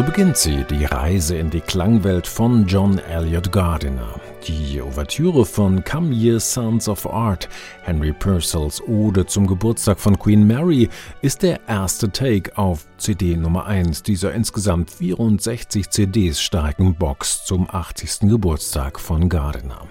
So 0.00 0.06
beginnt 0.06 0.38
sie, 0.38 0.64
die 0.64 0.86
Reise 0.86 1.36
in 1.36 1.50
die 1.50 1.60
Klangwelt 1.60 2.26
von 2.26 2.66
John 2.66 2.98
Elliott 2.98 3.52
Gardiner. 3.52 4.18
Die 4.46 4.80
Ouvertüre 4.80 5.44
von 5.44 5.84
Come 5.84 6.14
Ye 6.14 6.40
Sons 6.40 6.88
of 6.88 7.06
Art, 7.06 7.48
Henry 7.82 8.12
Purcells 8.12 8.82
Ode 8.88 9.26
zum 9.26 9.46
Geburtstag 9.46 10.00
von 10.00 10.18
Queen 10.18 10.46
Mary, 10.46 10.88
ist 11.20 11.42
der 11.42 11.60
erste 11.68 12.10
Take 12.10 12.56
auf 12.56 12.86
CD 12.96 13.36
Nummer 13.36 13.66
1 13.66 14.02
dieser 14.02 14.32
insgesamt 14.32 14.90
64 14.90 15.90
CDs 15.90 16.40
starken 16.40 16.94
Box 16.94 17.44
zum 17.44 17.68
80. 17.70 18.30
Geburtstag 18.30 18.98
von 18.98 19.28
Gardiner. 19.28 19.86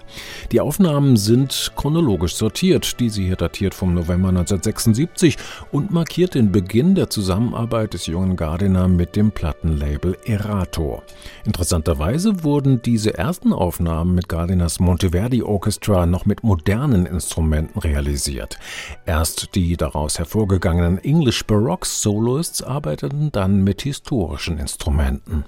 Die 0.52 0.62
Aufnahmen 0.62 1.18
sind 1.18 1.72
chronologisch 1.76 2.36
sortiert, 2.36 3.00
diese 3.00 3.22
hier 3.22 3.36
datiert 3.36 3.76
vom 3.76 3.94
November 3.94 4.30
1976 4.30 5.38
und 5.72 5.92
markiert 5.92 6.34
den 6.36 6.52
Beginn 6.52 6.95
der 6.95 7.09
Zusammenarbeit 7.09 7.94
des 7.94 8.08
jungen 8.08 8.36
Gardiner 8.36 8.88
mit 8.88 9.16
dem 9.16 9.31
Plattenlabel 9.31 10.18
Erato. 10.26 11.04
Interessanterweise 11.45 12.44
wurden 12.44 12.81
diese 12.81 13.16
ersten 13.16 13.54
Aufnahmen 13.54 14.16
mit 14.16 14.30
Gardiners 14.40 14.80
Monteverdi 14.80 15.44
Orchestra 15.44 16.06
noch 16.06 16.26
mit 16.26 16.44
modernen 16.44 17.06
Instrumenten 17.06 17.78
realisiert. 17.78 18.58
Erst 19.06 19.54
die 19.54 19.76
daraus 19.76 20.18
hervorgegangenen 20.18 20.98
English 20.98 21.46
Baroque 21.46 21.86
Soloists 21.86 22.64
arbeiteten 22.64 23.34
dann 23.34 23.66
mit 23.66 23.82
historischen 23.82 24.58
Instrumenten. 24.58 25.44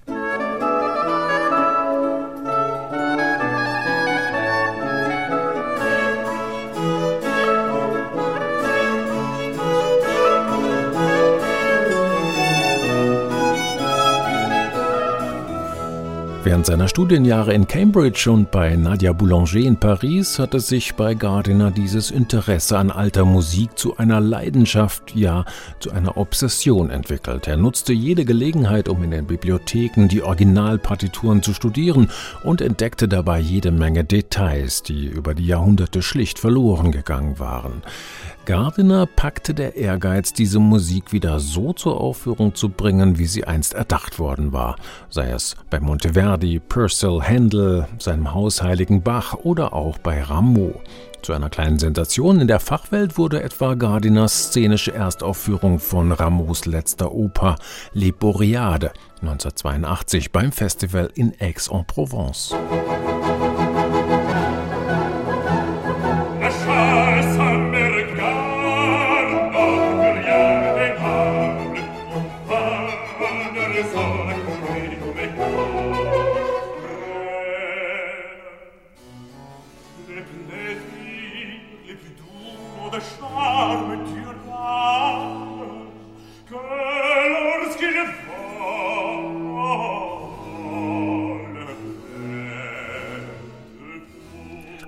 Während 16.52 16.66
seiner 16.66 16.90
Studienjahre 16.90 17.54
in 17.54 17.66
Cambridge 17.66 18.30
und 18.30 18.52
bei 18.52 18.76
Nadia 18.76 19.14
Boulanger 19.14 19.66
in 19.66 19.78
Paris 19.78 20.38
hatte 20.38 20.60
sich 20.60 20.96
bei 20.96 21.14
Gardiner 21.14 21.72
dieses 21.72 22.12
Interesse 22.12 22.78
an 22.78 22.92
alter 22.92 23.24
Musik 23.24 23.78
zu 23.78 23.96
einer 23.96 24.20
Leidenschaft, 24.20 25.16
ja 25.16 25.46
zu 25.80 25.92
einer 25.92 26.18
Obsession 26.18 26.90
entwickelt. 26.90 27.48
Er 27.48 27.56
nutzte 27.56 27.94
jede 27.94 28.26
Gelegenheit, 28.26 28.90
um 28.90 29.02
in 29.02 29.12
den 29.12 29.28
Bibliotheken 29.28 30.10
die 30.10 30.24
Originalpartituren 30.24 31.42
zu 31.42 31.54
studieren 31.54 32.10
und 32.44 32.60
entdeckte 32.60 33.08
dabei 33.08 33.40
jede 33.40 33.72
Menge 33.72 34.04
Details, 34.04 34.84
die 34.84 35.06
über 35.06 35.34
die 35.34 35.48
Jahrhunderte 35.48 36.02
schlicht 36.02 36.38
verloren 36.38 36.92
gegangen 36.92 37.40
waren. 37.40 37.82
Gardiner 38.46 39.06
packte 39.06 39.54
der 39.54 39.76
Ehrgeiz, 39.76 40.34
diese 40.34 40.58
Musik 40.60 41.14
wieder 41.14 41.40
so 41.40 41.74
zur 41.74 42.02
Aufführung 42.02 42.56
zu 42.56 42.70
bringen, 42.70 43.20
wie 43.20 43.28
sie 43.28 43.46
einst 43.46 43.76
erdacht 43.76 44.18
worden 44.18 44.52
war, 44.52 44.78
sei 45.10 45.30
es 45.30 45.56
bei 45.70 45.80
Monteverdi, 45.80 46.41
Purcell, 46.60 47.22
Händel, 47.22 47.88
seinem 48.00 48.34
hausheiligen 48.34 49.04
Bach 49.04 49.34
oder 49.36 49.74
auch 49.74 49.98
bei 50.00 50.22
Rameau. 50.22 50.82
Zu 51.22 51.34
einer 51.34 51.50
kleinen 51.50 51.78
Sensation 51.78 52.42
in 52.42 52.48
der 52.48 52.60
Fachwelt 52.60 53.18
wurde 53.18 53.44
etwa 53.44 53.76
Gardiners 53.76 54.48
szenische 54.48 54.94
Erstaufführung 54.94 55.80
von 55.80 56.12
Rameaus 56.12 56.66
letzter 56.66 57.12
Oper 57.12 57.58
Les 57.94 58.12
Boreades 58.12 58.92
1982 59.22 60.32
beim 60.32 60.52
Festival 60.52 61.12
in 61.14 61.34
Aix-en-Provence. 61.40 62.56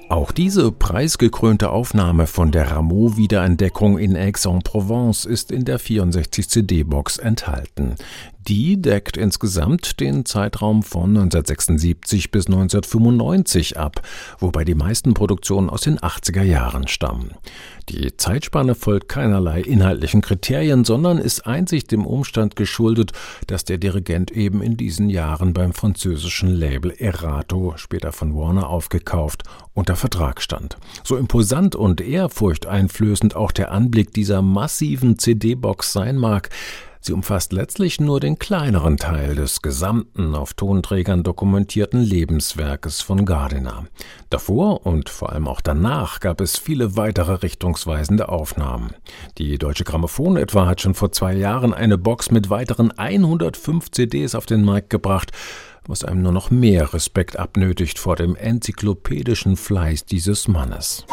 Auch 0.10 0.32
diese 0.32 0.72
preisgekrönte 0.72 1.70
Aufnahme 1.70 2.28
von 2.28 2.52
der 2.52 2.72
Rameau-Wiederentdeckung 2.72 3.98
in 3.98 4.16
Aix-en-Provence 4.16 5.26
ist 5.26 5.52
in 5.52 5.66
der 5.66 5.80
64 5.80 6.50
CD-Box 6.50 7.18
enthalten. 7.18 7.96
Die 8.48 8.82
deckt 8.82 9.16
insgesamt 9.16 10.02
den 10.02 10.26
Zeitraum 10.26 10.84
von 10.84 11.12
1976 11.12 12.30
bis 12.30 12.48
1995 12.48 13.78
ab, 13.78 14.02
wobei 14.40 14.66
die 14.66 14.76
meisten 14.76 15.14
Produktionen 15.14 15.70
aus 15.70 15.82
den 15.82 15.98
80er 15.98 16.44
Jahren 16.44 16.88
stammen. 16.88 17.32
Die 17.90 18.16
Zeitspanne 18.16 18.76
folgt 18.76 19.10
keinerlei 19.10 19.60
inhaltlichen 19.62 20.22
Kriterien, 20.22 20.86
sondern 20.86 21.18
ist 21.18 21.46
einzig 21.46 21.86
dem 21.86 22.06
Umstand 22.06 22.56
geschuldet, 22.56 23.12
dass 23.48 23.66
der 23.66 23.78
Dirigent 23.78 24.32
eben 24.32 24.62
in 24.62 24.78
diesen 24.78 25.10
Jahren 25.10 25.54
beim 25.54 25.74
französischen 25.74 26.50
Label 26.50 26.92
Erato, 26.92 27.74
später 27.76 28.14
von 28.14 28.36
Warner 28.36 28.70
aufgekauft, 28.70 29.44
unter 29.74 29.98
Vertrag 29.98 30.42
stand. 30.42 30.78
So 31.04 31.18
imposant 31.18 31.76
und 31.76 32.00
ehrfurchteinflößend 32.00 33.36
auch 33.36 33.52
der 33.52 33.72
Anblick 33.72 34.14
dieser 34.14 34.42
massiven 34.42 35.20
CD-Box 35.20 35.92
sein 35.92 36.18
mag, 36.18 36.50
Sie 37.06 37.12
umfasst 37.12 37.52
letztlich 37.52 38.00
nur 38.00 38.22
den 38.22 38.40
kleineren 38.40 38.96
Teil 38.96 39.36
des 39.36 39.62
gesamten 39.62 40.36
auf 40.36 40.54
Tonträgern 40.54 41.22
dokumentierten 41.22 42.00
Lebenswerkes 42.00 43.02
von 43.02 43.26
Gardiner. 43.26 43.84
Davor 44.30 44.86
und 44.86 45.10
vor 45.10 45.34
allem 45.34 45.50
auch 45.50 45.60
danach 45.60 46.22
gab 46.22 46.40
es 46.40 46.58
viele 46.58 46.96
weitere 46.96 47.34
richtungsweisende 47.34 48.30
Aufnahmen. 48.30 48.92
Die 49.38 49.58
Deutsche 49.58 49.84
Grammophon 49.84 50.38
etwa 50.38 50.66
hat 50.66 50.80
schon 50.80 50.94
vor 50.94 51.12
zwei 51.12 51.34
Jahren 51.34 51.74
eine 51.74 51.98
Box 51.98 52.32
mit 52.32 52.50
weiteren 52.50 52.98
105 52.98 53.92
CDs 53.92 54.34
auf 54.34 54.46
den 54.46 54.64
Markt 54.64 54.90
gebracht, 54.90 55.34
was 55.86 56.06
einem 56.06 56.22
nur 56.22 56.32
noch 56.32 56.52
mehr 56.52 56.94
Respekt 56.94 57.38
abnötigt 57.38 58.00
vor 58.00 58.16
dem 58.16 58.38
enzyklopädischen 58.38 59.58
Fleiß 59.58 60.06
dieses 60.06 60.48
Mannes. 60.48 61.06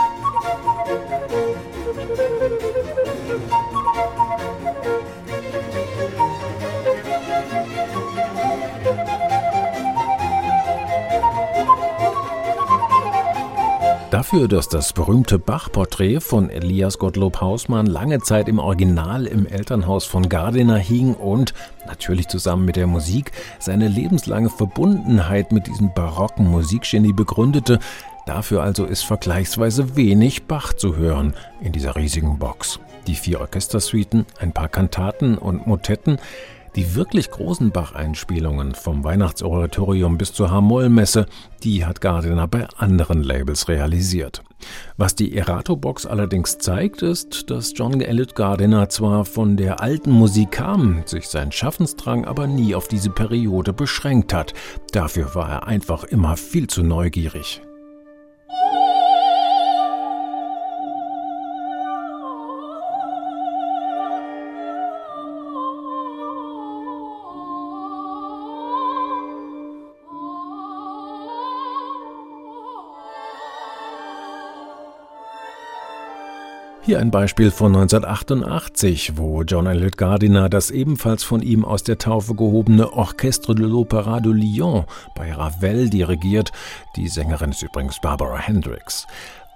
Dafür, 14.30 14.46
dass 14.46 14.68
das 14.68 14.92
berühmte 14.92 15.41
Bach-Porträt 15.41 16.20
von 16.20 16.50
Elias 16.50 17.00
Gottlob 17.00 17.41
Hausmann 17.41 17.86
lange 17.86 18.20
Zeit 18.20 18.48
im 18.48 18.60
Original 18.60 19.26
im 19.26 19.44
Elternhaus 19.44 20.04
von 20.04 20.28
Gardiner 20.28 20.76
hing 20.76 21.14
und, 21.14 21.52
natürlich 21.88 22.28
zusammen 22.28 22.64
mit 22.64 22.76
der 22.76 22.86
Musik, 22.86 23.32
seine 23.58 23.88
lebenslange 23.88 24.48
Verbundenheit 24.48 25.50
mit 25.50 25.66
diesem 25.66 25.92
barocken 25.94 26.46
Musikgenie 26.46 27.12
begründete, 27.12 27.80
dafür 28.24 28.62
also 28.62 28.84
ist 28.84 29.02
vergleichsweise 29.02 29.96
wenig 29.96 30.44
Bach 30.44 30.74
zu 30.74 30.94
hören 30.94 31.34
in 31.60 31.72
dieser 31.72 31.96
riesigen 31.96 32.38
Box. 32.38 32.78
Die 33.08 33.16
vier 33.16 33.40
Orchestersuiten, 33.40 34.26
ein 34.38 34.52
paar 34.52 34.69
Kantaten 34.69 35.38
und 35.38 35.66
Motetten, 35.66 36.20
die 36.76 36.94
wirklich 36.94 37.31
großen 37.31 37.70
Bach-Einspielungen 37.70 38.75
vom 38.75 39.05
Weihnachtsoratorium 39.05 40.19
bis 40.19 40.32
zur 40.32 40.50
H-Moll-Messe, 40.50 41.26
die 41.62 41.84
hat 41.84 42.00
Gardiner 42.00 42.49
bei 42.49 42.67
anderen 42.76 43.22
Labels 43.22 43.69
realisiert. 43.69 44.43
Was 44.96 45.14
die 45.14 45.37
Erato-Box 45.37 46.06
allerdings 46.06 46.58
zeigt, 46.58 47.02
ist, 47.02 47.50
dass 47.50 47.72
John 47.75 48.00
Elliott 48.00 48.34
Gardiner 48.34 48.88
zwar 48.88 49.25
von 49.25 49.56
der 49.56 49.81
alten 49.81 50.11
Musik 50.11 50.52
kam, 50.52 51.02
sich 51.06 51.28
sein 51.28 51.52
Schaffensdrang 51.52 52.25
aber 52.25 52.46
nie 52.46 52.75
auf 52.75 52.88
diese 52.88 53.11
Periode 53.11 53.72
beschränkt 53.72 54.32
hat. 54.34 54.52
Dafür 54.93 55.34
war 55.34 55.49
er 55.49 55.67
einfach 55.67 56.05
immer 56.05 56.37
viel 56.37 56.67
zu 56.67 56.82
neugierig. 56.82 57.62
Hier 76.82 76.99
ein 76.99 77.11
Beispiel 77.11 77.50
von 77.50 77.77
1988, 77.77 79.19
wo 79.19 79.43
John 79.43 79.67
Elliott 79.67 79.99
Gardiner 79.99 80.49
das 80.49 80.71
ebenfalls 80.71 81.23
von 81.23 81.43
ihm 81.43 81.62
aus 81.62 81.82
der 81.82 81.99
Taufe 81.99 82.35
gehobene 82.35 82.94
Orchestre 82.94 83.55
de 83.55 83.67
l'Opéra 83.67 84.21
de 84.23 84.32
Lyon 84.32 84.87
bei 85.15 85.31
Ravel 85.31 85.91
dirigiert. 85.91 86.53
Die 86.97 87.09
Sängerin 87.09 87.50
ist 87.50 87.62
übrigens 87.62 88.00
Barbara 88.00 88.38
Hendricks. 88.38 89.06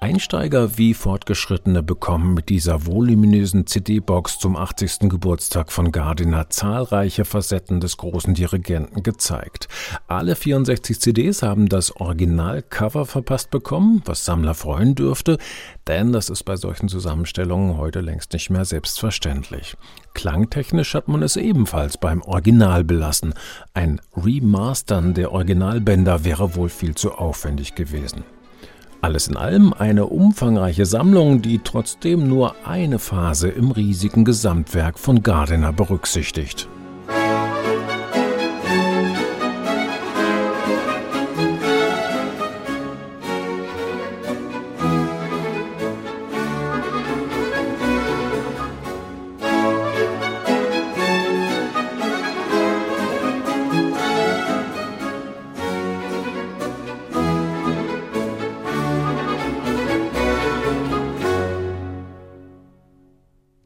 Einsteiger 0.04 0.76
wie 0.76 0.92
Fortgeschrittene 0.92 1.82
bekommen 1.82 2.34
mit 2.34 2.50
dieser 2.50 2.84
voluminösen 2.84 3.66
CD-Box 3.66 4.38
zum 4.38 4.54
80. 4.54 5.08
Geburtstag 5.08 5.72
von 5.72 5.92
Gardiner 5.92 6.50
zahlreiche 6.50 7.24
Facetten 7.24 7.80
des 7.80 7.96
großen 7.96 8.34
Dirigenten 8.34 9.02
gezeigt. 9.02 9.66
Alle 10.06 10.36
64 10.36 11.00
CDs 11.00 11.42
haben 11.42 11.70
das 11.70 11.90
Originalcover 11.96 13.06
verpasst 13.06 13.50
bekommen, 13.50 14.02
was 14.04 14.26
Sammler 14.26 14.52
freuen 14.52 14.94
dürfte, 14.94 15.38
denn 15.86 16.12
das 16.12 16.28
ist 16.28 16.42
bei 16.42 16.56
solchen 16.56 16.90
Zusammenstellungen 16.90 17.78
heute 17.78 18.02
längst 18.02 18.34
nicht 18.34 18.50
mehr 18.50 18.66
selbstverständlich. 18.66 19.74
Klangtechnisch 20.12 20.92
hat 20.92 21.08
man 21.08 21.22
es 21.22 21.36
ebenfalls 21.36 21.96
beim 21.96 22.20
Original 22.20 22.84
belassen. 22.84 23.32
Ein 23.72 24.02
Remastern 24.14 25.14
der 25.14 25.32
Originalbänder 25.32 26.26
wäre 26.26 26.56
wohl 26.56 26.68
viel 26.68 26.94
zu 26.94 27.12
aufwendig 27.12 27.74
gewesen. 27.74 28.22
Alles 29.04 29.28
in 29.28 29.36
allem 29.36 29.74
eine 29.74 30.06
umfangreiche 30.06 30.86
Sammlung, 30.86 31.42
die 31.42 31.60
trotzdem 31.62 32.26
nur 32.26 32.54
eine 32.64 32.98
Phase 32.98 33.48
im 33.48 33.70
riesigen 33.70 34.24
Gesamtwerk 34.24 34.98
von 34.98 35.22
Gardiner 35.22 35.74
berücksichtigt. 35.74 36.70